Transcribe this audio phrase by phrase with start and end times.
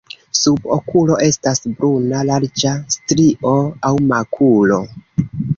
[0.37, 3.55] Sub okulo estas bruna larĝa strio
[3.91, 4.83] aŭ makulo.